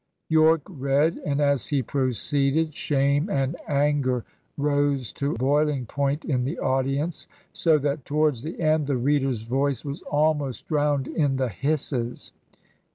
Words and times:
Yorke 0.29 0.65
read, 0.67 1.17
and 1.23 1.39
as 1.39 1.67
he 1.67 1.83
proceeded, 1.83 2.73
shame 2.73 3.29
and 3.29 3.55
anger 3.67 4.25
rose 4.57 5.11
to 5.11 5.35
boiling 5.35 5.85
point 5.85 6.25
in 6.25 6.43
the 6.43 6.57
audience, 6.57 7.27
so 7.53 7.77
that 7.77 8.03
towards 8.03 8.41
the 8.41 8.59
end 8.59 8.87
the 8.87 8.97
reader's 8.97 9.43
voice 9.43 9.85
was 9.85 10.01
almost 10.09 10.65
drowned 10.65 11.07
in 11.07 11.35
the 11.35 11.49
hisses. 11.49 12.31